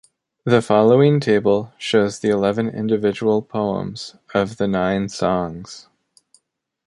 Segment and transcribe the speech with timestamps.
[0.45, 5.89] The following table shows the eleven individual poems of the "Nine Songs".